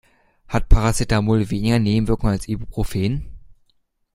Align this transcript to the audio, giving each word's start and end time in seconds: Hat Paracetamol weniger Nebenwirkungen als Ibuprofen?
Hat 0.47 0.67
Paracetamol 0.67 1.51
weniger 1.51 1.77
Nebenwirkungen 1.77 2.33
als 2.33 2.47
Ibuprofen? 2.47 3.37